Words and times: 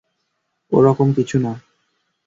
ওরকম 0.71 1.07
কিছু 1.13 1.37
না। 1.39 1.53